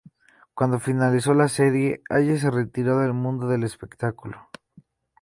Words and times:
Cuando 0.55 0.79
finalizó 0.79 1.35
la 1.35 1.47
serie, 1.47 2.01
Hayes 2.09 2.41
se 2.41 2.49
retiró 2.49 2.97
del 2.97 3.13
mundo 3.13 3.47
del 3.47 3.63
espectáculo. 3.63 4.47